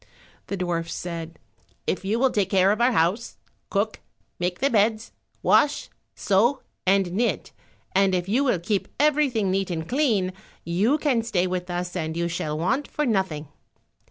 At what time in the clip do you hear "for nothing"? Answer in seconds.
12.87-13.47